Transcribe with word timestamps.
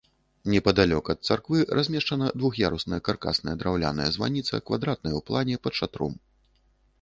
Непадалёк 0.51 1.09
ад 1.13 1.19
царквы 1.27 1.59
размешчана 1.79 2.29
двух'ярусная 2.39 2.99
каркасная 3.09 3.55
драўляная 3.61 4.09
званіца, 4.17 4.63
квадратная 4.71 5.13
ў 5.17 5.21
плане, 5.29 5.55
пад 5.69 5.73
шатром. 5.83 6.19